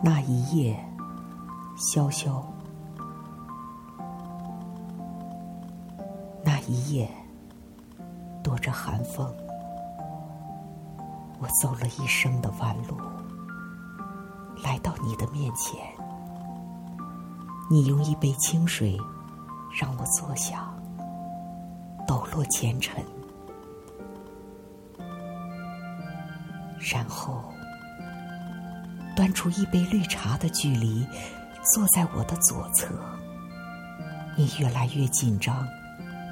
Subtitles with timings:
[0.00, 0.78] 那一夜，
[1.76, 2.40] 潇潇。
[6.44, 7.10] 那一夜，
[8.42, 9.26] 躲着寒风，
[11.40, 12.96] 我走了一生的弯路，
[14.62, 15.80] 来到你的面前。
[17.68, 18.96] 你用一杯清水
[19.78, 20.72] 让我坐下，
[22.06, 23.04] 抖落前尘，
[26.78, 27.42] 然后。
[29.18, 31.04] 端出一杯绿茶的距离，
[31.64, 32.94] 坐在我的左侧。
[34.36, 35.66] 你越来越紧张、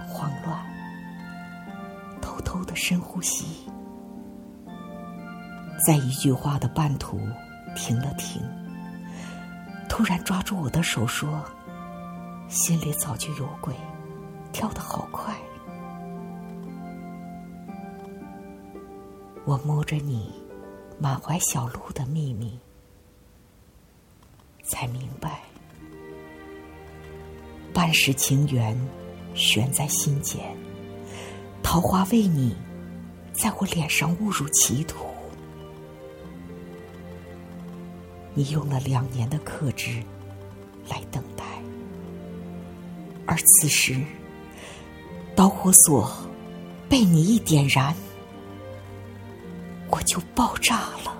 [0.06, 0.64] 慌乱，
[2.22, 3.68] 偷偷的深呼吸，
[5.84, 7.18] 在一句话的半途
[7.74, 8.40] 停了停，
[9.88, 11.42] 突然抓住我的手说
[12.48, 13.74] ：“心里早就有鬼，
[14.52, 15.34] 跳得好快。”
[19.44, 20.32] 我摸着你
[21.00, 22.56] 满怀小鹿的秘密。
[24.66, 25.40] 才明白，
[27.72, 28.76] 半世情缘
[29.34, 30.40] 悬在心间，
[31.62, 32.56] 桃花为你
[33.32, 35.06] 在我脸上误入歧途。
[38.34, 40.02] 你用了两年的克制
[40.88, 41.44] 来等待，
[43.24, 44.02] 而此时
[45.34, 46.10] 导火索
[46.88, 47.94] 被你一点燃，
[49.90, 51.16] 我就爆炸了。